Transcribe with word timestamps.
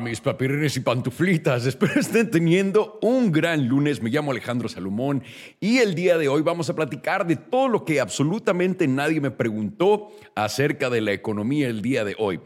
Mis 0.00 0.20
papirines 0.20 0.76
y 0.76 0.80
pantuflitas. 0.80 1.66
Espero 1.66 2.00
estén 2.00 2.30
teniendo 2.30 2.98
un 3.02 3.30
gran 3.30 3.68
lunes. 3.68 4.02
Me 4.02 4.10
llamo 4.10 4.32
Alejandro 4.32 4.68
Salomón 4.68 5.22
y 5.60 5.78
el 5.78 5.94
día 5.94 6.18
de 6.18 6.28
hoy 6.28 6.42
vamos 6.42 6.68
a 6.68 6.74
platicar 6.74 7.26
de 7.26 7.36
todo 7.36 7.68
lo 7.68 7.84
que 7.84 8.00
absolutamente 8.00 8.88
nadie 8.88 9.20
me 9.20 9.30
preguntó 9.30 10.08
acerca 10.34 10.90
de 10.90 11.00
la 11.00 11.12
economía 11.12 11.68
el 11.68 11.80
día 11.80 12.04
de 12.04 12.16
hoy. 12.18 12.40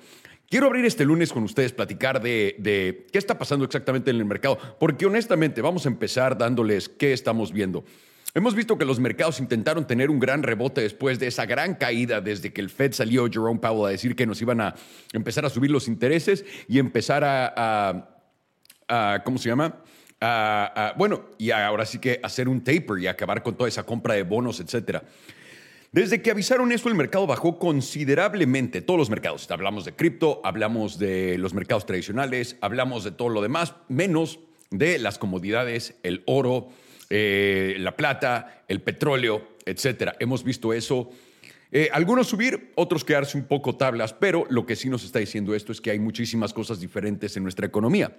Quiero 0.51 0.67
abrir 0.67 0.85
este 0.85 1.05
lunes 1.05 1.33
con 1.33 1.43
ustedes, 1.43 1.73
platicar 1.73 2.21
de 2.21 3.07
qué 3.13 3.19
está 3.19 3.39
pasando 3.39 3.65
exactamente 3.65 4.11
en 4.11 4.17
el 4.17 4.25
mercado, 4.25 4.59
porque 4.79 5.07
honestamente 5.07 5.61
vamos 5.63 5.87
a 5.87 5.91
empezar 5.91 6.37
dándoles 6.37 6.89
qué 6.89 7.13
estamos 7.13 7.53
viendo. 7.53 7.85
Hemos 8.35 8.55
visto 8.55 8.77
que 8.77 8.85
los 8.85 9.01
mercados 9.01 9.41
intentaron 9.41 9.87
tener 9.87 10.11
un 10.11 10.19
gran 10.19 10.43
rebote 10.43 10.83
después 10.83 11.19
de 11.19 11.29
esa 11.29 11.47
gran 11.47 11.75
caída 11.75 12.21
desde 12.21 12.53
que 12.53 12.61
el 12.61 12.69
Fed 12.69 12.93
salió 12.93 13.27
Jerome 13.27 13.59
Powell 13.59 13.89
a 13.89 13.91
decir 13.91 14.15
que 14.15 14.27
nos 14.27 14.43
iban 14.43 14.61
a 14.61 14.75
empezar 15.15 15.47
a 15.47 15.51
subir 15.51 15.71
los 15.71 15.89
intereses 15.89 16.45
y 16.69 16.79
empezar 16.79 17.25
a, 17.25 18.11
¿cómo 19.25 19.39
se 19.39 19.49
llama? 19.49 19.83
bueno, 20.97 21.27
y 21.39 21.51
ahora 21.51 21.87
sí 21.87 21.99
que 21.99 22.21
hacer 22.23 22.49
un 22.49 22.63
taper 22.63 22.99
y 23.01 23.07
acabar 23.07 23.43
con 23.43 23.57
toda 23.57 23.69
esa 23.69 23.85
compra 23.85 24.15
de 24.15 24.25
bonos, 24.25 24.61
etcétera. 24.61 25.05
Desde 25.91 26.21
que 26.21 26.31
avisaron 26.31 26.71
eso, 26.71 26.91
el 26.91 26.95
mercado 26.95 27.27
bajó 27.27 27.59
considerablemente. 27.59 28.83
Todos 28.83 28.99
los 28.99 29.09
mercados. 29.09 29.51
Hablamos 29.51 29.87
de 29.87 29.95
cripto, 29.95 30.43
hablamos 30.45 30.99
de 30.99 31.39
los 31.39 31.55
mercados 31.55 31.87
tradicionales, 31.87 32.57
hablamos 32.61 33.05
de 33.05 33.11
todo 33.11 33.31
lo 33.31 33.41
demás, 33.41 33.75
menos 33.89 34.39
de 34.71 34.99
las 34.99 35.19
comodidades, 35.19 35.95
el 36.03 36.23
oro, 36.27 36.69
eh, 37.11 37.77
la 37.79 37.97
plata, 37.97 38.65
el 38.69 38.83
petróleo, 38.83 39.57
etcétera. 39.65 40.15
Hemos 40.19 40.45
visto 40.45 40.73
eso. 40.73 41.11
Eh, 41.71 41.89
algunos 41.93 42.29
subir, 42.29 42.73
otros 42.77 43.05
quedarse 43.05 43.37
un 43.37 43.45
poco 43.45 43.77
tablas, 43.77 44.13
pero 44.13 44.47
lo 44.49 44.65
que 44.65 44.77
sí 44.77 44.89
nos 44.89 45.05
está 45.05 45.19
diciendo 45.19 45.55
esto 45.55 45.73
es 45.73 45.81
que 45.81 45.91
hay 45.91 45.99
muchísimas 45.99 46.53
cosas 46.53 46.81
diferentes 46.81 47.37
en 47.37 47.43
nuestra 47.43 47.67
economía. 47.67 48.17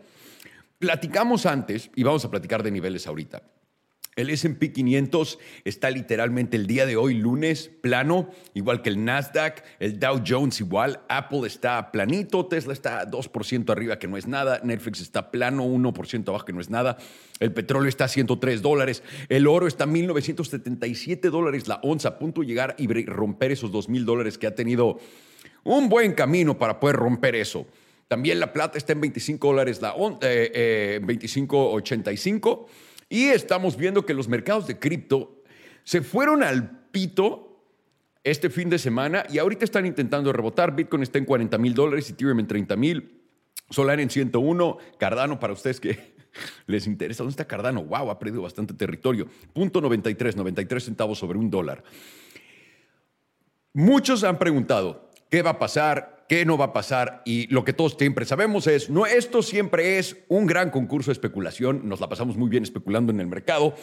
Platicamos 0.78 1.46
antes, 1.46 1.90
y 1.96 2.04
vamos 2.04 2.24
a 2.26 2.32
platicar 2.32 2.64
de 2.64 2.72
niveles 2.72 3.08
ahorita. 3.08 3.42
El 4.16 4.30
SP 4.36 4.74
500 4.74 5.40
está 5.64 5.90
literalmente 5.90 6.58
el 6.58 6.68
día 6.68 6.86
de 6.86 6.98
hoy, 6.98 7.14
lunes, 7.14 7.72
plano, 7.82 8.30
igual 8.54 8.82
que 8.82 8.90
el 8.90 9.06
Nasdaq, 9.06 9.64
el 9.80 9.98
Dow 9.98 10.22
Jones 10.28 10.60
igual, 10.60 11.02
Apple 11.08 11.48
está 11.48 11.92
planito, 11.92 12.46
Tesla 12.46 12.74
está 12.74 13.10
2% 13.10 13.70
arriba, 13.70 13.98
que 13.98 14.08
no 14.08 14.18
es 14.18 14.28
nada, 14.28 14.60
Netflix 14.64 15.00
está 15.00 15.32
plano, 15.32 15.66
1% 15.66 16.28
abajo, 16.28 16.44
que 16.44 16.52
no 16.52 16.60
es 16.60 16.70
nada, 16.70 16.98
el 17.40 17.54
petróleo 17.54 17.88
está 17.88 18.06
a 18.06 18.08
103 18.10 18.62
dólares, 18.62 19.04
el 19.30 19.48
oro 19.48 19.68
está 19.68 19.86
a 19.86 19.88
1.977 19.88 21.30
dólares 21.30 21.68
la 21.70 21.80
onza, 21.82 22.10
a 22.10 22.20
punto 22.20 22.42
de 22.42 22.48
llegar 22.48 22.76
y 22.78 22.88
romper 23.06 23.52
esos 23.52 23.72
2.000 23.72 24.04
dólares 24.04 24.38
que 24.38 24.48
ha 24.48 24.56
tenido 24.56 25.00
un 25.64 25.88
buen 25.88 26.14
camino 26.14 26.58
para 26.58 26.80
poder 26.80 26.98
romper 26.98 27.36
eso. 27.36 27.68
También 28.10 28.40
la 28.40 28.52
plata 28.52 28.78
está 28.78 28.94
en 28.94 29.02
25 29.02 29.48
dólares 29.48 29.82
la 29.82 29.94
onza, 29.94 30.20
eh, 30.24 31.00
25.85 31.04 32.66
eh, 32.68 32.89
y 33.10 33.26
estamos 33.26 33.76
viendo 33.76 34.06
que 34.06 34.14
los 34.14 34.28
mercados 34.28 34.68
de 34.68 34.78
cripto 34.78 35.44
se 35.84 36.02
fueron 36.02 36.44
al 36.44 36.88
pito 36.92 37.64
este 38.24 38.50
fin 38.50 38.70
de 38.70 38.78
semana 38.78 39.26
y 39.30 39.40
ahorita 39.40 39.66
están 39.66 39.86
intentando 39.86 40.32
rebotar. 40.32 40.76
Bitcoin 40.76 41.04
está 41.04 41.18
en 41.18 41.26
40 41.26 41.58
mil 41.58 41.74
dólares, 41.74 42.10
Ethereum 42.10 42.40
en 42.40 42.48
30 42.48 42.76
mil, 42.76 43.22
Solana 43.70 44.02
en 44.02 44.10
101, 44.10 44.78
Cardano 45.00 45.40
para 45.40 45.54
ustedes 45.54 45.80
que 45.80 46.14
les 46.68 46.86
interesa. 46.86 47.24
¿Dónde 47.24 47.32
está 47.32 47.46
Cardano? 47.46 47.84
Wow, 47.84 48.12
ha 48.12 48.20
perdido 48.20 48.44
bastante 48.44 48.74
territorio. 48.74 49.28
Punto 49.54 49.82
93, 49.82 50.36
93 50.36 50.84
centavos 50.84 51.18
sobre 51.18 51.40
un 51.40 51.50
dólar. 51.50 51.84
Muchos 53.74 54.24
han 54.24 54.38
preguntado, 54.40 55.09
¿qué 55.30 55.42
va 55.42 55.52
a 55.52 55.60
pasar? 55.60 56.20
qué 56.30 56.46
no 56.46 56.60
va 56.60 56.66
a 56.66 56.74
pasar 56.74 57.24
y 57.26 57.48
lo 57.48 57.66
que 57.66 57.74
todos 57.74 57.96
siempre 57.98 58.24
sabemos 58.24 58.68
es, 58.68 58.92
no, 58.92 59.08
esto 59.08 59.42
siempre 59.42 59.98
es 59.98 60.16
un 60.28 60.46
gran 60.46 60.70
concurso 60.70 61.10
de 61.10 61.14
especulación, 61.14 61.90
nos 61.90 62.00
la 62.00 62.08
pasamos 62.08 62.38
muy 62.38 62.50
bien 62.50 62.62
especulando 62.62 63.12
en 63.12 63.20
el 63.20 63.26
mercado, 63.26 63.74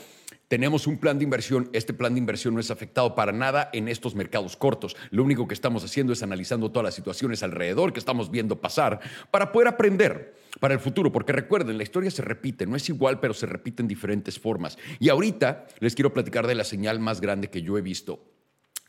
tenemos 0.47 0.87
un 0.87 0.99
plan 0.99 1.19
de 1.19 1.25
inversión, 1.25 1.69
este 1.73 1.93
plan 1.93 2.15
de 2.15 2.21
inversión 2.21 2.55
no 2.55 2.61
es 2.61 2.71
afectado 2.71 3.17
para 3.17 3.33
nada 3.33 3.69
en 3.73 3.89
estos 3.89 4.15
mercados 4.15 4.57
cortos, 4.57 4.97
lo 5.11 5.25
único 5.25 5.49
que 5.49 5.55
estamos 5.55 5.83
haciendo 5.83 6.13
es 6.13 6.23
analizando 6.23 6.71
todas 6.71 6.85
las 6.85 6.95
situaciones 6.95 7.43
alrededor 7.43 7.93
que 7.93 7.99
estamos 7.99 8.31
viendo 8.31 8.61
pasar 8.61 9.01
para 9.33 9.51
poder 9.51 9.67
aprender 9.67 10.37
para 10.61 10.73
el 10.73 10.79
futuro, 10.79 11.11
porque 11.11 11.33
recuerden, 11.33 11.77
la 11.77 11.83
historia 11.83 12.13
se 12.13 12.23
repite, 12.23 12.65
no 12.65 12.77
es 12.77 12.89
igual, 12.89 13.19
pero 13.19 13.35
se 13.35 13.47
repite 13.47 13.83
en 13.83 13.89
diferentes 13.89 14.39
formas. 14.39 14.79
Y 15.01 15.09
ahorita 15.09 15.67
les 15.81 15.97
quiero 15.97 16.15
platicar 16.15 16.47
de 16.47 16.55
la 16.55 16.65
señal 16.65 17.01
más 17.01 17.21
grande 17.21 17.51
que 17.51 17.61
yo 17.61 17.77
he 17.77 17.83
visto, 17.83 18.25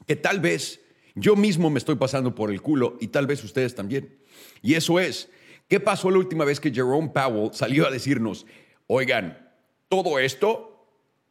que 0.05 0.15
tal 0.15 0.39
vez 0.39 0.86
yo 1.19 1.35
mismo 1.35 1.71
me 1.71 1.79
estoy 1.79 1.95
pasando 1.95 2.35
por 2.35 2.51
el 2.51 2.61
culo 2.61 2.95
y 2.99 3.07
tal 3.07 3.25
vez 3.25 3.43
ustedes 3.43 3.73
también. 3.73 4.19
Y 4.61 4.75
eso 4.75 4.99
es, 4.99 5.29
¿qué 5.67 5.79
pasó 5.79 6.11
la 6.11 6.19
última 6.19 6.45
vez 6.45 6.59
que 6.59 6.71
Jerome 6.71 7.09
Powell 7.09 7.49
salió 7.53 7.87
a 7.87 7.91
decirnos, 7.91 8.45
oigan, 8.85 9.51
todo 9.89 10.19
esto 10.19 10.87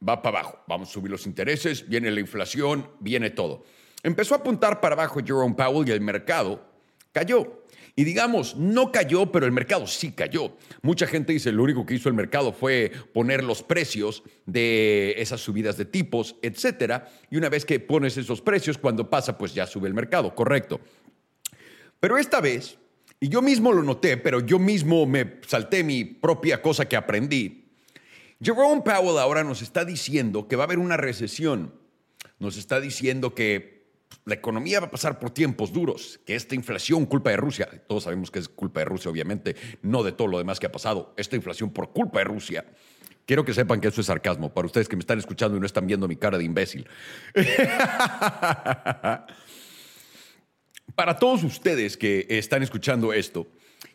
va 0.06 0.22
para 0.22 0.40
abajo, 0.40 0.58
vamos 0.66 0.88
a 0.88 0.92
subir 0.92 1.12
los 1.12 1.24
intereses, 1.26 1.88
viene 1.88 2.10
la 2.10 2.18
inflación, 2.18 2.90
viene 2.98 3.30
todo? 3.30 3.64
Empezó 4.02 4.34
a 4.34 4.38
apuntar 4.38 4.80
para 4.80 4.94
abajo 4.94 5.20
Jerome 5.24 5.54
Powell 5.54 5.88
y 5.88 5.92
el 5.92 6.00
mercado 6.00 6.64
cayó. 7.12 7.62
Y 7.98 8.04
digamos, 8.04 8.56
no 8.56 8.92
cayó, 8.92 9.32
pero 9.32 9.46
el 9.46 9.52
mercado 9.52 9.86
sí 9.86 10.12
cayó. 10.12 10.54
Mucha 10.82 11.06
gente 11.06 11.32
dice, 11.32 11.50
lo 11.50 11.62
único 11.62 11.86
que 11.86 11.94
hizo 11.94 12.10
el 12.10 12.14
mercado 12.14 12.52
fue 12.52 12.92
poner 13.14 13.42
los 13.42 13.62
precios 13.62 14.22
de 14.44 15.14
esas 15.16 15.40
subidas 15.40 15.78
de 15.78 15.86
tipos, 15.86 16.36
etcétera. 16.42 17.10
Y 17.30 17.38
una 17.38 17.48
vez 17.48 17.64
que 17.64 17.80
pones 17.80 18.18
esos 18.18 18.42
precios, 18.42 18.76
cuando 18.76 19.08
pasa, 19.08 19.38
pues 19.38 19.54
ya 19.54 19.66
sube 19.66 19.88
el 19.88 19.94
mercado, 19.94 20.34
correcto. 20.34 20.78
Pero 21.98 22.18
esta 22.18 22.42
vez, 22.42 22.76
y 23.18 23.30
yo 23.30 23.40
mismo 23.40 23.72
lo 23.72 23.82
noté, 23.82 24.18
pero 24.18 24.40
yo 24.40 24.58
mismo 24.58 25.06
me 25.06 25.40
salté 25.46 25.82
mi 25.82 26.04
propia 26.04 26.60
cosa 26.60 26.86
que 26.86 26.96
aprendí. 26.96 27.70
Jerome 28.42 28.82
Powell 28.82 29.18
ahora 29.18 29.42
nos 29.42 29.62
está 29.62 29.86
diciendo 29.86 30.48
que 30.48 30.56
va 30.56 30.64
a 30.64 30.66
haber 30.66 30.78
una 30.78 30.98
recesión. 30.98 31.72
Nos 32.38 32.58
está 32.58 32.78
diciendo 32.78 33.34
que 33.34 33.75
la 34.26 34.34
economía 34.34 34.80
va 34.80 34.88
a 34.88 34.90
pasar 34.90 35.20
por 35.20 35.30
tiempos 35.30 35.72
duros, 35.72 36.20
que 36.26 36.34
esta 36.34 36.56
inflación 36.56 37.06
culpa 37.06 37.30
de 37.30 37.36
Rusia, 37.36 37.68
todos 37.86 38.02
sabemos 38.02 38.32
que 38.32 38.40
es 38.40 38.48
culpa 38.48 38.80
de 38.80 38.86
Rusia, 38.86 39.08
obviamente, 39.08 39.54
no 39.82 40.02
de 40.02 40.10
todo 40.10 40.26
lo 40.26 40.38
demás 40.38 40.58
que 40.58 40.66
ha 40.66 40.72
pasado, 40.72 41.14
esta 41.16 41.36
inflación 41.36 41.70
por 41.70 41.92
culpa 41.92 42.18
de 42.18 42.24
Rusia. 42.24 42.66
Quiero 43.24 43.44
que 43.44 43.54
sepan 43.54 43.80
que 43.80 43.86
eso 43.86 44.00
es 44.00 44.08
sarcasmo, 44.08 44.52
para 44.52 44.66
ustedes 44.66 44.88
que 44.88 44.96
me 44.96 45.00
están 45.00 45.20
escuchando 45.20 45.56
y 45.56 45.60
no 45.60 45.66
están 45.66 45.86
viendo 45.86 46.08
mi 46.08 46.16
cara 46.16 46.38
de 46.38 46.44
imbécil. 46.44 46.88
para 50.96 51.16
todos 51.20 51.44
ustedes 51.44 51.96
que 51.96 52.26
están 52.28 52.64
escuchando 52.64 53.12
esto, 53.12 53.46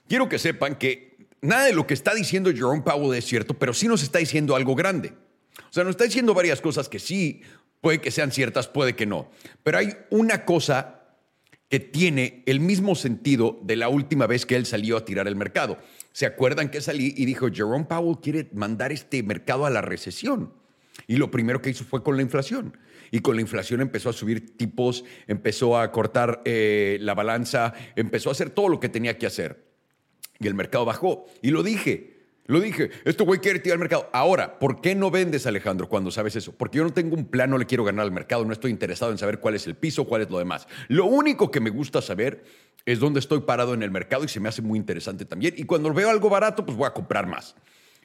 quiero 0.08 0.30
que 0.30 0.40
sepan 0.40 0.76
que 0.76 1.28
nada 1.42 1.66
de 1.66 1.74
lo 1.74 1.86
que 1.86 1.94
está 1.94 2.14
diciendo 2.14 2.52
Jerome 2.54 2.84
Powell 2.84 3.18
es 3.18 3.26
cierto, 3.26 3.54
pero 3.54 3.74
sí 3.74 3.90
nos 3.90 4.02
está 4.02 4.20
diciendo 4.20 4.56
algo 4.56 4.76
grande. 4.76 5.14
O 5.70 5.74
sea, 5.74 5.84
nos 5.84 5.92
está 5.92 6.06
diciendo 6.06 6.34
varias 6.34 6.62
cosas 6.62 6.88
que 6.88 7.00
sí 7.00 7.42
Puede 7.82 8.00
que 8.00 8.12
sean 8.12 8.32
ciertas, 8.32 8.68
puede 8.68 8.96
que 8.96 9.06
no. 9.06 9.30
Pero 9.64 9.80
hay 9.80 9.98
una 10.12 10.46
cosa 10.46 11.02
que 11.68 11.80
tiene 11.80 12.44
el 12.46 12.60
mismo 12.60 12.96
sentido 12.96 13.60
de 13.64 13.76
la 13.76 13.90
última 13.90 14.28
vez 14.28 14.46
que 14.46 14.56
él 14.56 14.66
salió 14.66 14.98
a 14.98 15.06
tirar 15.06 15.28
el 15.28 15.36
mercado. 15.36 15.78
¿Se 16.12 16.26
acuerdan 16.26 16.70
que 16.70 16.82
salí 16.82 17.14
y 17.16 17.26
dijo, 17.26 17.48
Jerome 17.52 17.86
Powell 17.86 18.18
quiere 18.22 18.50
mandar 18.54 18.92
este 18.92 19.24
mercado 19.24 19.66
a 19.66 19.70
la 19.70 19.82
recesión? 19.82 20.54
Y 21.08 21.16
lo 21.16 21.32
primero 21.32 21.62
que 21.62 21.70
hizo 21.70 21.86
fue 21.86 22.04
con 22.04 22.18
la 22.18 22.22
inflación. 22.22 22.78
Y 23.10 23.22
con 23.22 23.36
la 23.36 23.42
inflación 23.42 23.82
empezó 23.82 24.10
a 24.10 24.14
subir 24.14 24.58
tipos, 24.58 25.06
empezó 25.28 25.78
a 25.78 25.92
cortar 25.92 26.42
eh, 26.46 26.98
la 27.02 27.14
balanza, 27.14 27.74
empezó 27.96 28.30
a 28.30 28.34
hacer 28.34 28.50
todo 28.50 28.70
lo 28.70 28.80
que 28.80 28.90
tenía 28.90 29.18
que 29.18 29.28
hacer. 29.28 29.66
Y 30.40 30.48
el 30.48 30.54
mercado 30.54 30.86
bajó. 30.86 31.26
Y 31.42 31.52
lo 31.52 31.64
dije, 31.64 32.21
lo 32.48 32.60
dije, 32.60 32.90
este 33.06 33.24
güey 33.24 33.40
quiere 33.40 33.60
tirar 33.60 33.76
al 33.76 33.80
mercado. 33.80 34.10
Ahora, 34.12 34.60
¿por 34.60 34.82
qué 34.82 34.96
no 34.96 35.12
vendes, 35.12 35.46
Alejandro, 35.46 35.88
cuando 35.88 36.12
sabes 36.12 36.36
eso? 36.36 36.52
Porque 36.52 36.80
yo 36.80 36.84
no 36.84 36.92
tengo 36.92 37.16
un 37.16 37.26
plan, 37.26 37.50
no 37.50 37.58
le 37.58 37.66
quiero 37.66 37.84
ganar 37.84 38.04
al 38.04 38.12
mercado, 38.12 38.44
no 38.46 38.52
estoy 38.52 38.72
interesado 38.72 39.12
en 39.12 39.18
saber 39.18 39.40
cuál 39.40 39.56
es 39.56 39.68
el 39.68 39.76
piso, 39.76 40.06
cuál 40.06 40.24
es 40.24 40.30
lo 40.30 40.40
demás. 40.40 40.68
Lo 40.88 41.06
único 41.06 41.52
que 41.52 41.60
me 41.60 41.70
gusta 41.70 42.02
saber 42.02 42.44
es 42.86 43.00
dónde 43.00 43.20
estoy 43.20 43.42
parado 43.42 43.74
en 43.74 43.84
el 43.84 43.92
mercado 43.92 44.24
y 44.24 44.28
se 44.28 44.40
me 44.40 44.50
hace 44.50 44.62
muy 44.62 44.80
interesante 44.80 45.24
también. 45.24 45.54
Y 45.56 45.64
cuando 45.64 45.94
veo 45.94 46.10
algo 46.10 46.30
barato, 46.30 46.66
pues 46.66 46.78
voy 46.78 46.88
a 46.88 46.94
comprar 46.94 47.28
más. 47.28 47.56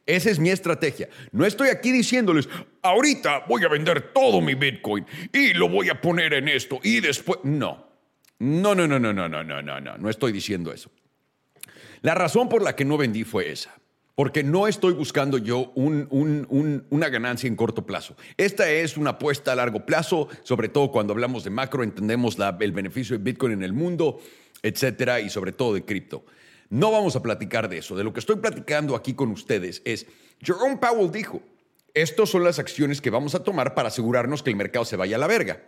Esa 0.05 0.31
es 0.31 0.39
mi 0.39 0.51
estrategia. 0.51 1.09
No 1.33 1.45
estoy 1.45 1.71
aquí 1.71 1.91
diciéndoles, 1.91 2.49
ahorita 2.83 3.47
voy 3.49 3.65
a 3.65 3.69
vender 3.69 4.13
todo 4.13 4.41
mi 4.41 4.55
Bitcoin 4.55 5.05
y 5.33 5.55
lo 5.55 5.69
voy 5.69 5.89
a 5.89 6.01
poner 6.01 6.35
en 6.35 6.49
esto 6.49 6.79
y 6.83 7.01
después... 7.01 7.41
No, 7.43 7.89
no, 8.39 8.75
no, 8.75 8.87
no, 8.87 9.01
no, 9.01 9.13
no, 9.13 9.29
no, 9.29 9.43
no, 9.43 9.63
no, 9.63 9.81
no, 9.81 9.99
no 9.99 10.11
estoy 10.11 10.31
diciendo 10.31 10.73
eso. 10.73 10.93
La 12.03 12.15
razón 12.15 12.49
por 12.49 12.63
la 12.63 12.77
que 12.77 12.85
no 12.85 12.97
vendí 12.97 13.25
fue 13.25 13.51
esa 13.51 13.75
porque 14.17 14.43
no 14.43 14.67
estoy 14.67 14.95
buscando 14.95 15.37
yo 15.37 15.73
una 15.75 17.09
ganancia 17.11 17.47
en 17.47 17.55
corto 17.55 17.85
plazo. 17.85 18.17
Esta 18.39 18.69
es 18.69 18.97
una 18.97 19.11
apuesta 19.11 19.53
a 19.53 19.55
largo 19.55 19.85
plazo, 19.85 20.29
sobre 20.43 20.71
todo 20.71 20.91
cuando 20.91 21.13
hablamos 21.13 21.45
de 21.45 21.51
macro, 21.51 21.85
entendemos 21.85 22.39
el 22.61 22.73
beneficio 22.73 23.19
de 23.19 23.23
Bitcoin 23.23 23.53
en 23.53 23.63
el 23.63 23.75
mundo, 23.75 24.19
etcétera, 24.63 25.21
y 25.21 25.29
sobre 25.29 25.53
todo 25.53 25.75
de 25.75 25.85
cripto. 25.85 26.25
No 26.71 26.91
vamos 26.91 27.15
a 27.15 27.23
platicar 27.23 27.69
de 27.69 27.77
eso. 27.79 27.95
De 27.95 28.05
lo 28.05 28.15
que 28.15 28.21
estoy 28.21 28.37
platicando 28.37 28.97
aquí 28.97 29.13
con 29.13 29.31
ustedes 29.31 29.83
es, 29.85 30.07
Jerome 30.41 30.79
Powell 30.79 31.13
dijo, 31.13 31.43
estas 31.93 32.31
son 32.31 32.43
las 32.43 32.59
acciones 32.59 33.03
que 33.03 33.11
vamos 33.11 33.35
a 33.35 33.45
tomar 33.45 33.75
para 33.75 33.89
asegurarnos 33.89 34.43
que 34.43 34.49
el 34.49 34.57
mercado 34.57 34.87
se 34.87 34.97
vaya 34.97 35.17
a 35.17 35.19
la 35.19 35.27
verga. 35.27 35.63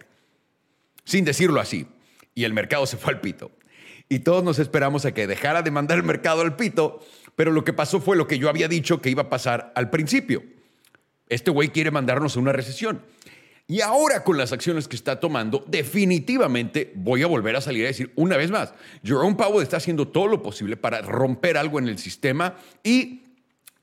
Sin 1.04 1.26
decirlo 1.26 1.60
así. 1.60 1.86
Y 2.34 2.44
el 2.44 2.54
mercado 2.54 2.86
se 2.86 2.96
fue 2.96 3.12
al 3.12 3.20
pito. 3.20 3.50
Y 4.08 4.20
todos 4.20 4.42
nos 4.42 4.58
esperamos 4.58 5.04
a 5.04 5.12
que 5.12 5.26
dejara 5.26 5.60
de 5.60 5.70
mandar 5.70 5.98
el 5.98 6.04
mercado 6.04 6.40
al 6.40 6.56
pito 6.56 7.04
Pero 7.38 7.52
lo 7.52 7.62
que 7.62 7.72
pasó 7.72 8.00
fue 8.00 8.16
lo 8.16 8.26
que 8.26 8.36
yo 8.36 8.48
había 8.48 8.66
dicho 8.66 9.00
que 9.00 9.10
iba 9.10 9.22
a 9.22 9.28
pasar 9.28 9.70
al 9.76 9.90
principio. 9.90 10.42
Este 11.28 11.52
güey 11.52 11.68
quiere 11.68 11.92
mandarnos 11.92 12.36
a 12.36 12.40
una 12.40 12.52
recesión. 12.52 13.00
Y 13.68 13.80
ahora 13.80 14.24
con 14.24 14.36
las 14.36 14.50
acciones 14.52 14.88
que 14.88 14.96
está 14.96 15.20
tomando, 15.20 15.64
definitivamente 15.68 16.92
voy 16.96 17.22
a 17.22 17.28
volver 17.28 17.54
a 17.54 17.60
salir 17.60 17.84
a 17.84 17.86
decir 17.86 18.10
una 18.16 18.36
vez 18.36 18.50
más, 18.50 18.74
Jerome 19.04 19.36
Powell 19.36 19.62
está 19.62 19.76
haciendo 19.76 20.08
todo 20.08 20.26
lo 20.26 20.42
posible 20.42 20.76
para 20.76 21.00
romper 21.00 21.56
algo 21.56 21.78
en 21.78 21.86
el 21.86 21.98
sistema 21.98 22.56
y 22.82 23.22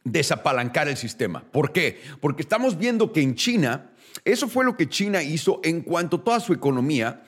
desapalancar 0.04 0.90
el 0.90 0.98
sistema. 0.98 1.42
¿Por 1.50 1.72
qué? 1.72 2.02
Porque 2.20 2.42
estamos 2.42 2.78
viendo 2.78 3.14
que 3.14 3.22
en 3.22 3.36
China, 3.36 3.92
eso 4.26 4.50
fue 4.50 4.66
lo 4.66 4.76
que 4.76 4.90
China 4.90 5.24
hizo 5.24 5.62
en 5.64 5.80
cuanto 5.80 6.20
toda 6.20 6.42
su 6.42 6.52
economía 6.52 7.24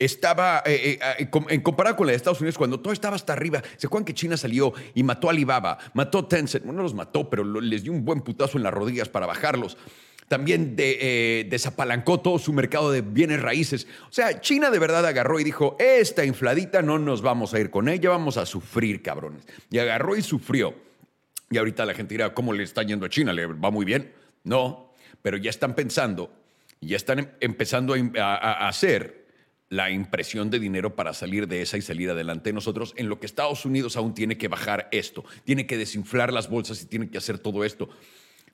estaba, 0.00 0.62
eh, 0.64 0.98
eh, 1.00 1.18
eh, 1.18 1.28
en 1.50 1.60
comparado 1.60 1.94
con 1.94 2.06
la 2.06 2.12
de 2.12 2.16
Estados 2.16 2.40
Unidos, 2.40 2.56
cuando 2.56 2.80
todo 2.80 2.92
estaba 2.92 3.14
hasta 3.14 3.34
arriba, 3.34 3.62
¿se 3.76 3.86
acuerdan 3.86 4.06
que 4.06 4.14
China 4.14 4.36
salió 4.36 4.72
y 4.94 5.02
mató 5.02 5.28
a 5.28 5.32
Alibaba, 5.32 5.78
mató 5.92 6.20
a 6.20 6.28
Tencent? 6.28 6.64
Bueno, 6.64 6.78
no 6.78 6.82
los 6.82 6.94
mató, 6.94 7.28
pero 7.28 7.44
les 7.44 7.82
dio 7.82 7.92
un 7.92 8.04
buen 8.04 8.22
putazo 8.22 8.56
en 8.56 8.64
las 8.64 8.72
rodillas 8.72 9.10
para 9.10 9.26
bajarlos. 9.26 9.76
También 10.26 10.76
desapalancó 10.76 12.20
todo 12.20 12.38
su 12.38 12.52
mercado 12.52 12.92
de 12.92 13.00
bienes 13.00 13.42
raíces. 13.42 13.88
O 14.08 14.12
sea, 14.12 14.40
China 14.40 14.70
de 14.70 14.78
verdad 14.78 15.04
agarró 15.04 15.40
y 15.40 15.44
dijo, 15.44 15.76
esta 15.80 16.24
infladita 16.24 16.82
no 16.82 17.00
nos 17.00 17.20
vamos 17.20 17.52
a 17.52 17.58
ir 17.58 17.68
con 17.68 17.88
ella, 17.88 18.10
vamos 18.10 18.36
a 18.36 18.46
sufrir, 18.46 19.02
cabrones. 19.02 19.42
Y 19.70 19.78
agarró 19.78 20.14
y 20.14 20.22
sufrió. 20.22 20.72
Y 21.50 21.58
ahorita 21.58 21.84
la 21.84 21.94
gente 21.94 22.14
dirá, 22.14 22.32
¿cómo 22.32 22.52
le 22.52 22.62
está 22.62 22.84
yendo 22.84 23.06
a 23.06 23.08
China? 23.08 23.32
¿Le 23.32 23.46
va 23.46 23.72
muy 23.72 23.84
bien? 23.84 24.12
No, 24.44 24.94
pero 25.20 25.36
ya 25.36 25.50
están 25.50 25.74
pensando, 25.74 26.32
ya 26.80 26.96
están 26.96 27.18
em, 27.18 27.28
empezando 27.40 27.96
a 28.16 28.68
hacer 28.68 29.19
la 29.70 29.90
impresión 29.90 30.50
de 30.50 30.58
dinero 30.58 30.96
para 30.96 31.14
salir 31.14 31.46
de 31.46 31.62
esa 31.62 31.78
y 31.78 31.82
salir 31.82 32.10
adelante 32.10 32.52
nosotros, 32.52 32.92
en 32.96 33.08
lo 33.08 33.20
que 33.20 33.26
Estados 33.26 33.64
Unidos 33.64 33.96
aún 33.96 34.14
tiene 34.14 34.36
que 34.36 34.48
bajar 34.48 34.88
esto, 34.90 35.24
tiene 35.44 35.66
que 35.66 35.78
desinflar 35.78 36.32
las 36.32 36.50
bolsas 36.50 36.82
y 36.82 36.86
tiene 36.86 37.08
que 37.08 37.18
hacer 37.18 37.38
todo 37.38 37.64
esto. 37.64 37.88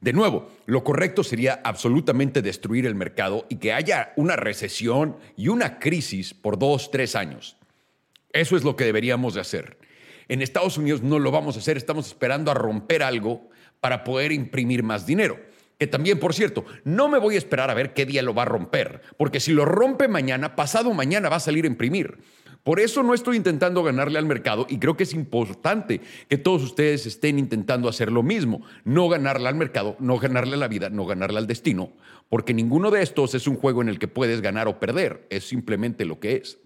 De 0.03 0.13
nuevo, 0.13 0.53
lo 0.67 0.85
correcto 0.85 1.25
sería 1.25 1.63
absolutamente 1.65 2.43
destruir 2.43 2.85
el 2.85 2.95
mercado 2.95 3.47
y 3.49 3.57
que 3.57 3.73
haya 3.73 4.13
una 4.17 4.37
recesión 4.37 5.17
y 5.39 5.49
una 5.49 5.79
crisis 5.79 6.35
por 6.35 6.59
dos, 6.59 6.91
tres 6.91 7.17
años. 7.17 7.57
Eso 8.31 8.55
es 8.55 8.62
lo 8.62 8.77
que 8.77 8.85
deberíamos 8.85 9.33
de 9.33 9.41
hacer. 9.41 9.79
En 10.29 10.43
Estados 10.43 10.77
Unidos 10.77 11.03
no 11.03 11.19
lo 11.19 11.31
vamos 11.31 11.57
a 11.57 11.61
hacer, 11.61 11.79
estamos 11.79 12.09
esperando 12.09 12.51
a 12.51 12.55
romper 12.55 13.03
algo 13.03 13.49
para 13.81 14.05
poder 14.05 14.33
imprimir 14.33 14.83
más 14.83 15.07
dinero. 15.07 15.41
Que 15.78 15.87
también, 15.87 16.19
por 16.19 16.32
cierto, 16.32 16.64
no 16.84 17.08
me 17.08 17.19
voy 17.19 17.34
a 17.34 17.38
esperar 17.38 17.70
a 17.70 17.75
ver 17.75 17.93
qué 17.93 18.06
día 18.06 18.23
lo 18.23 18.34
va 18.34 18.43
a 18.43 18.46
romper, 18.46 19.02
porque 19.19 19.40
si 19.40 19.52
lo 19.52 19.64
rompe 19.64 20.08
mañana, 20.08 20.56
pasado 20.56 20.94
mañana 20.94 21.28
va 21.28 21.37
a 21.37 21.40
salir 21.40 21.64
a 21.64 21.69
imprimir. 21.69 22.19
Por 22.67 22.81
eso 22.81 23.05
no 23.05 23.14
estoy 23.14 23.37
intentando 23.37 23.84
ganarle 23.84 24.19
al 24.19 24.25
mercado 24.25 24.67
y 24.69 24.78
creo 24.78 24.96
que 24.96 25.05
es 25.05 25.14
importante 25.14 26.00
que 26.28 26.37
todos 26.37 26.64
ustedes 26.64 27.06
estén 27.06 27.38
intentando 27.38 27.88
hacer 27.88 28.11
lo 28.11 28.25
mismo, 28.25 28.62
no 28.82 29.08
ganarle 29.08 29.49
al 29.49 29.55
mercado, 29.55 29.96
no 30.00 30.19
ganarle 30.19 30.55
a 30.55 30.58
la 30.58 30.67
vida, 30.67 30.90
no 30.90 31.06
ganarle 31.06 31.38
al 31.38 31.46
destino, 31.46 31.93
porque 32.28 32.55
ninguno 32.55 32.90
de 32.90 33.02
estos 33.02 33.37
es 33.37 33.46
un 33.46 33.55
juego 33.55 33.82
en 33.82 33.88
el 33.88 34.00
que 34.00 34.08
puedes 34.08 34.40
ganar 34.40 34.67
o 34.67 34.81
perder, 34.81 35.28
es 35.31 35.46
simplemente 35.46 36.05
lo 36.05 36.19
que 36.19 36.37
es. 36.37 36.58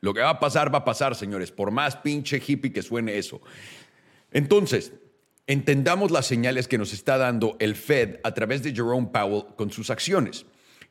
Lo 0.00 0.14
que 0.14 0.20
va 0.20 0.30
a 0.30 0.40
pasar, 0.40 0.74
va 0.74 0.78
a 0.78 0.84
pasar, 0.84 1.14
señores, 1.14 1.52
por 1.52 1.70
más 1.70 1.94
pinche 1.94 2.42
hippie 2.44 2.72
que 2.72 2.82
suene 2.82 3.18
eso. 3.18 3.40
Entonces, 4.32 4.92
Entendamos 5.48 6.10
las 6.10 6.26
señales 6.26 6.68
que 6.68 6.76
nos 6.76 6.92
está 6.92 7.16
dando 7.16 7.56
el 7.58 7.74
Fed 7.74 8.16
a 8.22 8.34
través 8.34 8.62
de 8.62 8.74
Jerome 8.74 9.08
Powell 9.10 9.46
con 9.56 9.70
sus 9.70 9.88
acciones. 9.88 10.44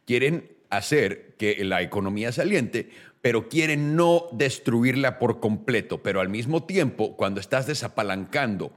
Quieren 0.03 0.51
hacer 0.71 1.35
que 1.37 1.63
la 1.63 1.83
economía 1.83 2.31
saliente, 2.31 2.89
pero 3.21 3.49
quieren 3.49 3.95
no 3.95 4.23
destruirla 4.31 5.19
por 5.19 5.39
completo, 5.39 6.01
pero 6.01 6.21
al 6.21 6.29
mismo 6.29 6.63
tiempo, 6.63 7.15
cuando 7.15 7.39
estás 7.39 7.67
desapalancando 7.67 8.71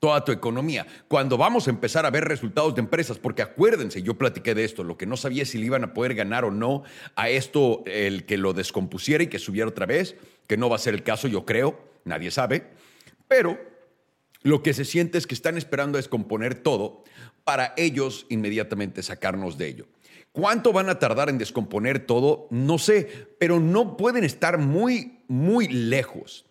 toda 0.00 0.24
tu 0.24 0.32
economía, 0.32 0.88
cuando 1.06 1.38
vamos 1.38 1.68
a 1.68 1.70
empezar 1.70 2.04
a 2.04 2.10
ver 2.10 2.24
resultados 2.24 2.74
de 2.74 2.80
empresas, 2.80 3.16
porque 3.16 3.42
acuérdense, 3.42 4.02
yo 4.02 4.18
platiqué 4.18 4.56
de 4.56 4.64
esto, 4.64 4.82
lo 4.82 4.98
que 4.98 5.06
no 5.06 5.16
sabía 5.16 5.44
si 5.44 5.58
le 5.58 5.66
iban 5.66 5.84
a 5.84 5.94
poder 5.94 6.16
ganar 6.16 6.44
o 6.44 6.50
no 6.50 6.82
a 7.14 7.28
esto, 7.28 7.84
el 7.86 8.26
que 8.26 8.38
lo 8.38 8.54
descompusiera 8.54 9.22
y 9.22 9.28
que 9.28 9.38
subiera 9.38 9.68
otra 9.68 9.86
vez, 9.86 10.16
que 10.48 10.56
no 10.56 10.68
va 10.68 10.74
a 10.74 10.80
ser 10.80 10.94
el 10.94 11.04
caso, 11.04 11.28
yo 11.28 11.46
creo, 11.46 11.78
nadie 12.04 12.32
sabe, 12.32 12.72
pero 13.28 13.69
lo 14.42 14.62
que 14.62 14.74
se 14.74 14.84
siente 14.84 15.18
es 15.18 15.26
que 15.26 15.34
están 15.34 15.56
esperando 15.56 15.96
a 15.96 16.00
descomponer 16.00 16.54
todo 16.54 17.04
para 17.44 17.74
ellos 17.76 18.26
inmediatamente 18.28 19.02
sacarnos 19.02 19.58
de 19.58 19.68
ello. 19.68 19.86
¿Cuánto 20.32 20.72
van 20.72 20.88
a 20.88 20.98
tardar 20.98 21.28
en 21.28 21.38
descomponer 21.38 22.06
todo? 22.06 22.46
No 22.50 22.78
sé, 22.78 23.28
pero 23.38 23.58
no 23.58 23.96
pueden 23.96 24.24
estar 24.24 24.58
muy, 24.58 25.18
muy 25.26 25.66
lejos. 25.66 26.46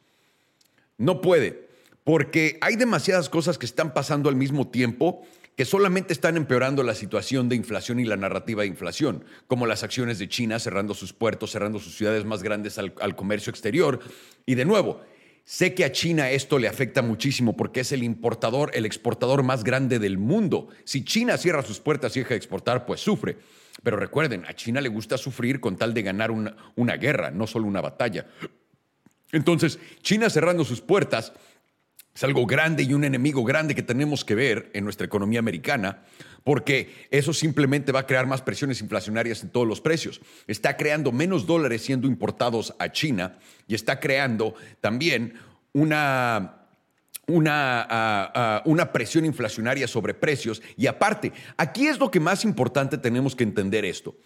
No 0.97 1.21
puede, 1.21 1.69
porque 2.03 2.57
hay 2.61 2.75
demasiadas 2.75 3.29
cosas 3.29 3.57
que 3.57 3.65
están 3.65 3.93
pasando 3.93 4.27
al 4.27 4.35
mismo 4.35 4.67
tiempo 4.67 5.23
que 5.55 5.65
solamente 5.65 6.13
están 6.13 6.37
empeorando 6.37 6.83
la 6.83 6.95
situación 6.95 7.49
de 7.49 7.55
inflación 7.55 7.99
y 7.99 8.05
la 8.05 8.15
narrativa 8.15 8.61
de 8.61 8.69
inflación, 8.69 9.25
como 9.47 9.65
las 9.65 9.83
acciones 9.83 10.17
de 10.17 10.29
China 10.29 10.57
cerrando 10.57 10.93
sus 10.93 11.11
puertos, 11.11 11.51
cerrando 11.51 11.79
sus 11.79 11.95
ciudades 11.95 12.23
más 12.23 12.43
grandes 12.43 12.77
al, 12.77 12.93
al 13.01 13.15
comercio 13.15 13.49
exterior. 13.49 13.99
Y 14.45 14.55
de 14.55 14.63
nuevo, 14.63 15.01
Sé 15.49 15.73
que 15.73 15.83
a 15.83 15.91
China 15.91 16.29
esto 16.29 16.59
le 16.59 16.67
afecta 16.67 17.01
muchísimo 17.01 17.57
porque 17.57 17.79
es 17.79 17.91
el 17.91 18.03
importador, 18.03 18.69
el 18.75 18.85
exportador 18.85 19.41
más 19.41 19.63
grande 19.63 19.97
del 19.97 20.19
mundo. 20.19 20.67
Si 20.83 21.03
China 21.03 21.39
cierra 21.39 21.63
sus 21.63 21.79
puertas 21.79 22.15
y 22.15 22.19
deja 22.19 22.29
de 22.29 22.35
exportar, 22.35 22.85
pues 22.85 22.99
sufre. 22.99 23.35
Pero 23.81 23.97
recuerden, 23.97 24.45
a 24.45 24.53
China 24.53 24.79
le 24.79 24.89
gusta 24.89 25.17
sufrir 25.17 25.59
con 25.59 25.75
tal 25.75 25.95
de 25.95 26.03
ganar 26.03 26.29
una, 26.29 26.55
una 26.75 26.97
guerra, 26.97 27.31
no 27.31 27.47
solo 27.47 27.65
una 27.65 27.81
batalla. 27.81 28.27
Entonces, 29.31 29.79
China 30.03 30.29
cerrando 30.29 30.63
sus 30.63 30.81
puertas 30.81 31.33
es 32.19 32.23
algo 32.25 32.45
grande 32.45 32.83
y 32.83 32.93
un 32.93 33.05
enemigo 33.05 33.45
grande 33.45 33.73
que 33.73 33.81
tenemos 33.81 34.25
que 34.25 34.35
ver 34.35 34.69
en 34.73 34.83
nuestra 34.83 35.05
economía 35.05 35.39
americana, 35.39 36.03
porque 36.43 37.07
eso 37.11 37.31
simplemente 37.31 37.93
va 37.93 38.01
a 38.01 38.05
crear 38.05 38.27
más 38.27 38.41
presiones 38.41 38.81
inflacionarias 38.81 39.41
en 39.41 39.51
todos 39.51 39.65
los 39.65 39.79
precios. 39.79 40.19
Está 40.45 40.75
creando 40.75 41.13
menos 41.13 41.45
dólares 41.45 41.81
siendo 41.81 42.07
importados 42.07 42.75
a 42.77 42.91
China 42.91 43.39
y 43.69 43.75
está 43.75 44.01
creando 44.01 44.53
también 44.81 45.35
una 45.71 46.57
una, 47.27 47.83
ah, 47.83 48.31
ah, 48.35 48.63
una, 48.65 48.91
presión 48.91 49.23
inflacionaria 49.23 49.87
sobre 49.87 50.13
precios. 50.13 50.61
Y 50.75 50.87
aparte, 50.87 51.31
aquí 51.55 51.87
es 51.87 51.99
lo 51.99 52.11
que 52.11 52.19
más 52.19 52.43
importante 52.43 52.97
tenemos 52.97 53.33
que 53.33 53.45
entender 53.45 53.85
esto. 53.85 54.17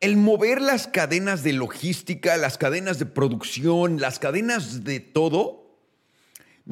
El 0.00 0.16
mover 0.16 0.62
las 0.62 0.86
cadenas 0.86 1.42
de 1.42 1.52
logística, 1.52 2.36
las 2.38 2.56
cadenas 2.56 2.98
de 2.98 3.06
producción, 3.06 4.00
las 4.00 4.20
cadenas 4.20 4.84
de 4.84 5.00
todo, 5.00 5.61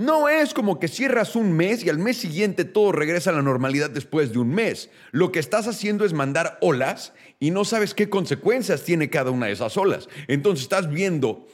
no 0.01 0.31
es 0.31 0.55
como 0.55 0.81
que 0.81 0.89
cierras 0.89 1.37
un 1.37 1.53
mes 1.53 1.85
y 1.85 1.91
al 1.91 1.99
mes 1.99 2.17
siguiente 2.17 2.65
todo 2.65 2.91
regresa 2.91 3.29
a 3.29 3.35
la 3.35 3.43
normalidad 3.43 3.91
después 3.91 4.33
de 4.33 4.39
un 4.39 4.49
mes. 4.49 4.89
Lo 5.11 5.31
que 5.31 5.39
estás 5.39 5.69
haciendo 5.69 6.07
es 6.07 6.15
mandar 6.15 6.57
olas 6.63 7.13
y 7.39 7.51
no 7.51 7.67
sabes 7.67 7.93
qué 7.93 8.09
consecuencias 8.09 8.83
tiene 8.83 9.11
cada 9.11 9.31
una 9.31 9.47
de 9.47 9.53
esas 9.53 9.77
olas. 9.77 10.09
Entonces 10.27 10.63
estás 10.63 10.89
viendo 10.89 11.47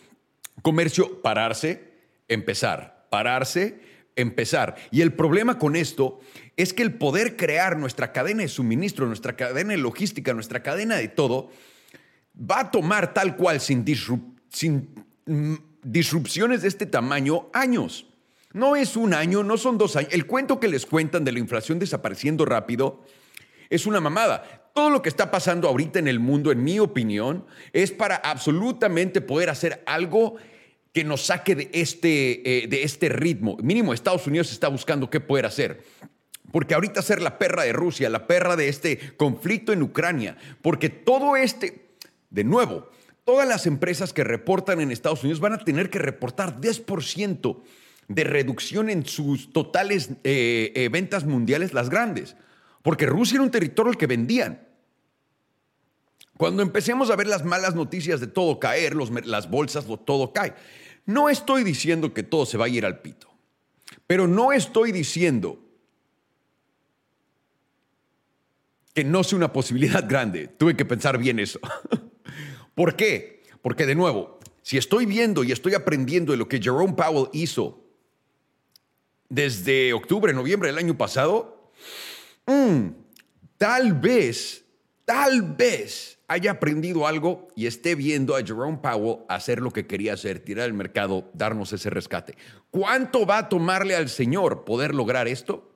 comercio 0.62 1.22
pararse, 1.22 1.92
empezar, 2.28 3.08
pararse, 3.10 3.80
empezar. 4.14 4.76
Y 4.92 5.00
el 5.00 5.12
problema 5.12 5.58
con 5.58 5.74
esto 5.74 6.20
es 6.56 6.72
que 6.72 6.84
el 6.84 6.94
poder 6.94 7.36
crear 7.36 7.76
nuestra 7.76 8.12
cadena 8.12 8.42
de 8.42 8.48
suministro, 8.48 9.08
nuestra 9.08 9.34
cadena 9.34 9.72
de 9.72 9.78
logística, 9.78 10.32
nuestra 10.34 10.62
cadena 10.62 10.94
de 10.98 11.08
todo, 11.08 11.50
va 12.38 12.60
a 12.60 12.70
tomar 12.70 13.12
tal 13.12 13.36
cual 13.36 13.60
sin, 13.60 13.84
sin 14.50 14.88
mm, 15.26 15.54
disrupciones 15.82 16.62
de 16.62 16.68
este 16.68 16.86
tamaño 16.86 17.48
años. 17.52 18.06
No 18.56 18.74
es 18.74 18.96
un 18.96 19.12
año, 19.12 19.42
no 19.42 19.58
son 19.58 19.76
dos 19.76 19.96
años. 19.96 20.08
El 20.14 20.26
cuento 20.26 20.58
que 20.58 20.68
les 20.68 20.86
cuentan 20.86 21.24
de 21.24 21.32
la 21.32 21.40
inflación 21.40 21.78
desapareciendo 21.78 22.46
rápido 22.46 23.02
es 23.68 23.84
una 23.84 24.00
mamada. 24.00 24.70
Todo 24.74 24.88
lo 24.88 25.02
que 25.02 25.10
está 25.10 25.30
pasando 25.30 25.68
ahorita 25.68 25.98
en 25.98 26.08
el 26.08 26.20
mundo, 26.20 26.50
en 26.50 26.64
mi 26.64 26.78
opinión, 26.78 27.44
es 27.74 27.90
para 27.90 28.16
absolutamente 28.16 29.20
poder 29.20 29.50
hacer 29.50 29.82
algo 29.84 30.36
que 30.94 31.04
nos 31.04 31.26
saque 31.26 31.54
de 31.54 31.70
este, 31.74 32.62
eh, 32.62 32.66
de 32.66 32.82
este 32.82 33.10
ritmo. 33.10 33.58
Mínimo 33.62 33.92
Estados 33.92 34.26
Unidos 34.26 34.50
está 34.50 34.68
buscando 34.68 35.10
qué 35.10 35.20
poder 35.20 35.44
hacer. 35.44 35.84
Porque 36.50 36.72
ahorita 36.72 37.02
ser 37.02 37.20
la 37.20 37.36
perra 37.36 37.64
de 37.64 37.74
Rusia, 37.74 38.08
la 38.08 38.26
perra 38.26 38.56
de 38.56 38.68
este 38.68 39.18
conflicto 39.18 39.74
en 39.74 39.82
Ucrania, 39.82 40.38
porque 40.62 40.88
todo 40.88 41.36
este, 41.36 41.90
de 42.30 42.44
nuevo, 42.44 42.88
todas 43.26 43.46
las 43.46 43.66
empresas 43.66 44.14
que 44.14 44.24
reportan 44.24 44.80
en 44.80 44.92
Estados 44.92 45.24
Unidos 45.24 45.40
van 45.40 45.52
a 45.52 45.58
tener 45.58 45.90
que 45.90 45.98
reportar 45.98 46.58
10% 46.58 47.60
de 48.08 48.24
reducción 48.24 48.88
en 48.88 49.04
sus 49.04 49.52
totales 49.52 50.10
eh, 50.24 50.72
eh, 50.74 50.88
ventas 50.90 51.24
mundiales, 51.24 51.72
las 51.72 51.90
grandes, 51.90 52.36
porque 52.82 53.06
Rusia 53.06 53.36
era 53.36 53.42
un 53.42 53.50
territorio 53.50 53.90
al 53.90 53.98
que 53.98 54.06
vendían. 54.06 54.66
Cuando 56.36 56.62
empecemos 56.62 57.10
a 57.10 57.16
ver 57.16 57.26
las 57.26 57.44
malas 57.44 57.74
noticias 57.74 58.20
de 58.20 58.26
todo 58.26 58.60
caer, 58.60 58.94
las 59.24 59.50
bolsas, 59.50 59.86
todo 60.04 60.32
cae. 60.32 60.54
No 61.06 61.28
estoy 61.28 61.64
diciendo 61.64 62.12
que 62.12 62.22
todo 62.22 62.46
se 62.46 62.58
va 62.58 62.66
a 62.66 62.68
ir 62.68 62.84
al 62.84 63.00
pito, 63.00 63.28
pero 64.06 64.26
no 64.28 64.52
estoy 64.52 64.92
diciendo 64.92 65.58
que 68.92 69.04
no 69.04 69.24
sea 69.24 69.38
una 69.38 69.52
posibilidad 69.52 70.04
grande. 70.08 70.48
Tuve 70.48 70.76
que 70.76 70.84
pensar 70.84 71.18
bien 71.18 71.38
eso. 71.38 71.58
¿Por 72.74 72.96
qué? 72.96 73.42
Porque 73.62 73.86
de 73.86 73.94
nuevo, 73.94 74.38
si 74.62 74.76
estoy 74.76 75.06
viendo 75.06 75.42
y 75.42 75.52
estoy 75.52 75.74
aprendiendo 75.74 76.32
de 76.32 76.38
lo 76.38 76.48
que 76.48 76.60
Jerome 76.60 76.92
Powell 76.92 77.30
hizo 77.32 77.85
desde 79.28 79.92
octubre, 79.92 80.32
noviembre 80.32 80.68
del 80.68 80.78
año 80.78 80.96
pasado, 80.96 81.70
mm, 82.46 82.88
tal 83.58 83.94
vez, 83.94 84.64
tal 85.04 85.42
vez 85.42 86.18
haya 86.28 86.52
aprendido 86.52 87.06
algo 87.06 87.48
y 87.54 87.66
esté 87.66 87.94
viendo 87.94 88.34
a 88.34 88.44
Jerome 88.44 88.78
Powell 88.78 89.24
hacer 89.28 89.60
lo 89.60 89.70
que 89.70 89.86
quería 89.86 90.14
hacer, 90.14 90.40
tirar 90.40 90.66
el 90.66 90.74
mercado, 90.74 91.30
darnos 91.34 91.72
ese 91.72 91.90
rescate. 91.90 92.36
¿Cuánto 92.70 93.26
va 93.26 93.38
a 93.38 93.48
tomarle 93.48 93.94
al 93.94 94.08
Señor 94.08 94.64
poder 94.64 94.94
lograr 94.94 95.28
esto? 95.28 95.72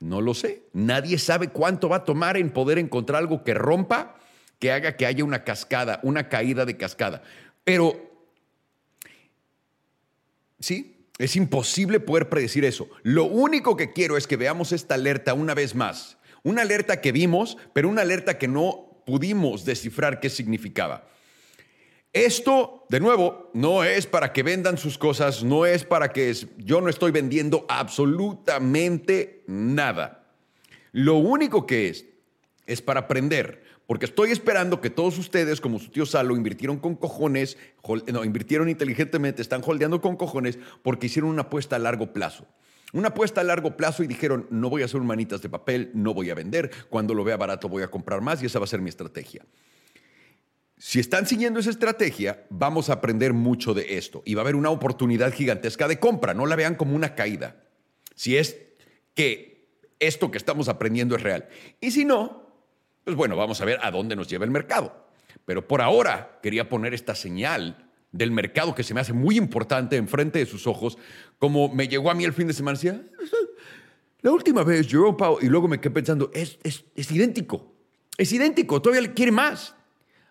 No 0.00 0.20
lo 0.20 0.34
sé. 0.34 0.62
Nadie 0.72 1.18
sabe 1.18 1.48
cuánto 1.48 1.88
va 1.88 1.96
a 1.96 2.04
tomar 2.04 2.36
en 2.36 2.50
poder 2.50 2.78
encontrar 2.78 3.20
algo 3.20 3.44
que 3.44 3.54
rompa, 3.54 4.16
que 4.58 4.72
haga 4.72 4.96
que 4.96 5.06
haya 5.06 5.24
una 5.24 5.44
cascada, 5.44 6.00
una 6.02 6.28
caída 6.28 6.64
de 6.64 6.76
cascada. 6.76 7.22
Pero, 7.64 8.10
sí, 10.58 10.93
es 11.18 11.36
imposible 11.36 12.00
poder 12.00 12.28
predecir 12.28 12.64
eso. 12.64 12.88
Lo 13.02 13.24
único 13.24 13.76
que 13.76 13.92
quiero 13.92 14.16
es 14.16 14.26
que 14.26 14.36
veamos 14.36 14.72
esta 14.72 14.94
alerta 14.94 15.34
una 15.34 15.54
vez 15.54 15.74
más. 15.74 16.18
Una 16.42 16.62
alerta 16.62 17.00
que 17.00 17.12
vimos, 17.12 17.56
pero 17.72 17.88
una 17.88 18.02
alerta 18.02 18.38
que 18.38 18.48
no 18.48 19.02
pudimos 19.06 19.64
descifrar 19.64 20.20
qué 20.20 20.28
significaba. 20.28 21.08
Esto, 22.12 22.86
de 22.90 23.00
nuevo, 23.00 23.50
no 23.54 23.82
es 23.82 24.06
para 24.06 24.32
que 24.32 24.44
vendan 24.44 24.78
sus 24.78 24.98
cosas, 24.98 25.42
no 25.42 25.66
es 25.66 25.84
para 25.84 26.12
que 26.12 26.32
yo 26.58 26.80
no 26.80 26.88
estoy 26.88 27.10
vendiendo 27.10 27.66
absolutamente 27.68 29.42
nada. 29.48 30.24
Lo 30.92 31.16
único 31.16 31.66
que 31.66 31.88
es, 31.88 32.06
es 32.66 32.80
para 32.80 33.00
aprender, 33.00 33.63
porque 33.86 34.06
estoy 34.06 34.30
esperando 34.30 34.80
que 34.80 34.90
todos 34.90 35.18
ustedes, 35.18 35.60
como 35.60 35.78
su 35.78 35.90
tío 35.90 36.06
Salo, 36.06 36.36
invirtieron 36.36 36.78
con 36.78 36.94
cojones, 36.94 37.58
no, 38.12 38.24
invirtieron 38.24 38.68
inteligentemente, 38.68 39.42
están 39.42 39.62
holdeando 39.64 40.00
con 40.00 40.16
cojones 40.16 40.58
porque 40.82 41.06
hicieron 41.06 41.30
una 41.30 41.42
apuesta 41.42 41.76
a 41.76 41.78
largo 41.78 42.12
plazo. 42.12 42.46
Una 42.92 43.08
apuesta 43.08 43.40
a 43.40 43.44
largo 43.44 43.76
plazo 43.76 44.02
y 44.02 44.06
dijeron, 44.06 44.46
no 44.50 44.70
voy 44.70 44.82
a 44.82 44.84
hacer 44.84 45.00
manitas 45.00 45.42
de 45.42 45.48
papel, 45.48 45.90
no 45.94 46.14
voy 46.14 46.30
a 46.30 46.34
vender, 46.34 46.70
cuando 46.88 47.12
lo 47.12 47.24
vea 47.24 47.36
barato 47.36 47.68
voy 47.68 47.82
a 47.82 47.90
comprar 47.90 48.20
más 48.20 48.42
y 48.42 48.46
esa 48.46 48.58
va 48.58 48.64
a 48.64 48.68
ser 48.68 48.80
mi 48.80 48.88
estrategia. 48.88 49.44
Si 50.78 51.00
están 51.00 51.26
siguiendo 51.26 51.60
esa 51.60 51.70
estrategia, 51.70 52.46
vamos 52.50 52.90
a 52.90 52.94
aprender 52.94 53.32
mucho 53.32 53.74
de 53.74 53.96
esto 53.96 54.22
y 54.24 54.34
va 54.34 54.42
a 54.42 54.44
haber 54.44 54.56
una 54.56 54.70
oportunidad 54.70 55.32
gigantesca 55.32 55.88
de 55.88 55.98
compra. 55.98 56.34
No 56.34 56.46
la 56.46 56.56
vean 56.56 56.74
como 56.74 56.94
una 56.94 57.14
caída. 57.14 57.64
Si 58.14 58.36
es 58.36 58.56
que 59.14 59.66
esto 59.98 60.30
que 60.30 60.38
estamos 60.38 60.68
aprendiendo 60.68 61.16
es 61.16 61.22
real. 61.22 61.48
Y 61.80 61.90
si 61.90 62.04
no, 62.04 62.43
pues 63.04 63.16
bueno, 63.16 63.36
vamos 63.36 63.60
a 63.60 63.64
ver 63.64 63.78
a 63.82 63.90
dónde 63.90 64.16
nos 64.16 64.28
lleva 64.28 64.44
el 64.44 64.50
mercado. 64.50 65.06
Pero 65.44 65.66
por 65.68 65.82
ahora 65.82 66.38
quería 66.42 66.68
poner 66.68 66.94
esta 66.94 67.14
señal 67.14 67.90
del 68.12 68.30
mercado 68.30 68.74
que 68.74 68.84
se 68.84 68.94
me 68.94 69.00
hace 69.00 69.12
muy 69.12 69.36
importante 69.36 69.96
enfrente 69.96 70.38
de 70.38 70.46
sus 70.46 70.66
ojos, 70.66 70.96
como 71.38 71.68
me 71.68 71.88
llegó 71.88 72.10
a 72.10 72.14
mí 72.14 72.24
el 72.24 72.32
fin 72.32 72.46
de 72.46 72.54
semana, 72.54 72.76
decía, 72.76 73.02
la 74.22 74.30
última 74.30 74.62
vez 74.62 74.86
Jerome 74.86 75.18
Powell, 75.18 75.44
y 75.44 75.48
luego 75.48 75.68
me 75.68 75.80
quedé 75.80 75.90
pensando, 75.90 76.30
es, 76.32 76.58
es, 76.62 76.84
es 76.94 77.10
idéntico, 77.10 77.74
es 78.16 78.32
idéntico, 78.32 78.80
todavía 78.80 79.12
quiere 79.12 79.32
más. 79.32 79.74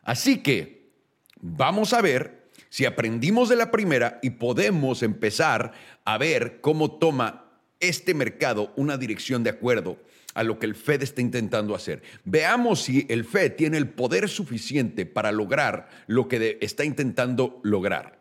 Así 0.01 0.41
que 0.41 0.93
vamos 1.41 1.93
a 1.93 2.01
ver 2.01 2.49
si 2.69 2.85
aprendimos 2.85 3.49
de 3.49 3.57
la 3.57 3.69
primera 3.69 4.19
y 4.23 4.31
podemos 4.31 5.03
empezar 5.03 5.73
a 6.05 6.17
ver 6.17 6.61
cómo 6.61 6.97
toma 6.97 7.59
este 7.79 8.13
mercado 8.13 8.71
una 8.77 8.97
dirección 8.97 9.43
de 9.43 9.49
acuerdo 9.49 9.97
a 10.33 10.43
lo 10.43 10.59
que 10.59 10.65
el 10.65 10.75
Fed 10.75 11.03
está 11.03 11.21
intentando 11.21 11.75
hacer. 11.75 12.01
Veamos 12.25 12.83
si 12.83 13.05
el 13.09 13.25
Fed 13.25 13.53
tiene 13.53 13.77
el 13.77 13.89
poder 13.89 14.29
suficiente 14.29 15.05
para 15.05 15.31
lograr 15.31 15.89
lo 16.07 16.27
que 16.27 16.57
está 16.61 16.83
intentando 16.85 17.59
lograr. 17.63 18.19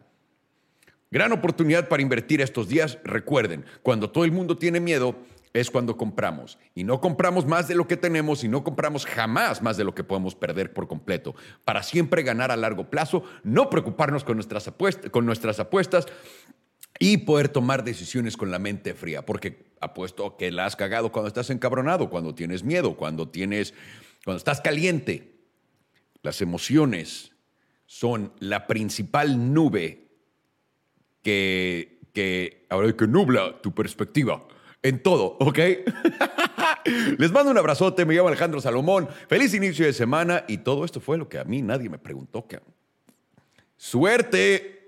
Gran 1.10 1.32
oportunidad 1.32 1.88
para 1.88 2.02
invertir 2.02 2.40
estos 2.40 2.68
días. 2.68 2.98
Recuerden, 3.04 3.66
cuando 3.82 4.10
todo 4.10 4.24
el 4.24 4.32
mundo 4.32 4.56
tiene 4.56 4.80
miedo, 4.80 5.16
es 5.52 5.70
cuando 5.70 5.96
compramos. 5.96 6.58
Y 6.74 6.84
no 6.84 7.00
compramos 7.00 7.46
más 7.46 7.68
de 7.68 7.74
lo 7.74 7.86
que 7.86 7.96
tenemos 7.96 8.44
y 8.44 8.48
no 8.48 8.64
compramos 8.64 9.04
jamás 9.04 9.62
más 9.62 9.76
de 9.76 9.84
lo 9.84 9.94
que 9.94 10.04
podemos 10.04 10.34
perder 10.34 10.72
por 10.72 10.88
completo. 10.88 11.34
Para 11.64 11.82
siempre 11.82 12.22
ganar 12.22 12.50
a 12.50 12.56
largo 12.56 12.88
plazo, 12.88 13.24
no 13.42 13.68
preocuparnos 13.68 14.24
con 14.24 14.36
nuestras, 14.36 14.68
apuestas, 14.68 16.06
y 17.02 17.16
poder 17.16 17.48
tomar 17.48 17.82
decisiones 17.82 18.36
con 18.36 18.52
la 18.52 18.60
mente 18.60 18.94
fría. 18.94 19.26
Porque 19.26 19.72
apuesto 19.80 20.36
que 20.36 20.52
la 20.52 20.66
has 20.66 20.76
cagado 20.76 21.10
cuando 21.10 21.26
estás 21.26 21.50
encabronado, 21.50 22.08
cuando 22.08 22.32
tienes 22.32 22.62
miedo, 22.62 22.96
cuando, 22.96 23.28
tienes, 23.28 23.74
cuando 24.24 24.38
estás 24.38 24.60
caliente. 24.60 25.34
Las 26.22 26.40
emociones 26.40 27.32
son 27.86 28.32
la 28.38 28.68
principal 28.68 29.52
nube 29.52 30.12
que, 31.22 31.98
que, 32.12 32.66
ahora 32.70 32.96
que 32.96 33.08
nubla 33.08 33.60
tu 33.60 33.74
perspectiva 33.74 34.46
en 34.80 35.02
todo, 35.02 35.36
¿ok? 35.40 35.58
Les 37.18 37.32
mando 37.32 37.50
un 37.50 37.58
abrazote, 37.58 38.06
me 38.06 38.14
llamo 38.14 38.28
Alejandro 38.28 38.60
Salomón, 38.60 39.08
feliz 39.28 39.52
inicio 39.54 39.86
de 39.86 39.92
semana 39.92 40.44
y 40.46 40.58
todo 40.58 40.84
esto 40.84 41.00
fue 41.00 41.18
lo 41.18 41.28
que 41.28 41.40
a 41.40 41.44
mí 41.44 41.62
nadie 41.62 41.88
me 41.88 41.98
preguntó. 41.98 42.46
¡Suerte! 43.76 44.81